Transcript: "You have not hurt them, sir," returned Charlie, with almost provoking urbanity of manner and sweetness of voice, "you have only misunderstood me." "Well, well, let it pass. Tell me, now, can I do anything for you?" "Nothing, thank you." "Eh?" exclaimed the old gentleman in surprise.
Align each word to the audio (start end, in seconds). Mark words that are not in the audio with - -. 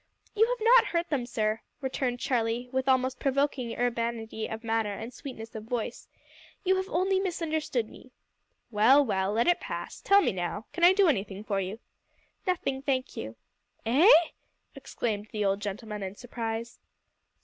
"You 0.33 0.47
have 0.47 0.57
not 0.65 0.85
hurt 0.87 1.11
them, 1.11 1.27
sir," 1.27 1.61
returned 1.79 2.19
Charlie, 2.19 2.69
with 2.71 2.89
almost 2.89 3.19
provoking 3.19 3.77
urbanity 3.79 4.47
of 4.47 4.63
manner 4.63 4.93
and 4.93 5.13
sweetness 5.13 5.53
of 5.53 5.65
voice, 5.65 6.07
"you 6.63 6.75
have 6.77 6.89
only 6.89 7.19
misunderstood 7.19 7.87
me." 7.87 8.09
"Well, 8.71 9.05
well, 9.05 9.31
let 9.31 9.45
it 9.45 9.59
pass. 9.59 10.01
Tell 10.01 10.23
me, 10.23 10.31
now, 10.31 10.65
can 10.73 10.83
I 10.83 10.91
do 10.93 11.07
anything 11.07 11.43
for 11.43 11.59
you?" 11.61 11.77
"Nothing, 12.47 12.81
thank 12.81 13.15
you." 13.15 13.35
"Eh?" 13.85 14.09
exclaimed 14.73 15.27
the 15.31 15.45
old 15.45 15.59
gentleman 15.61 16.01
in 16.01 16.15
surprise. 16.15 16.79